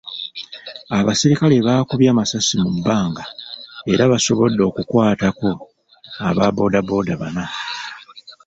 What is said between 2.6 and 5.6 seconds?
mu bbanga era baasobodde okukwatako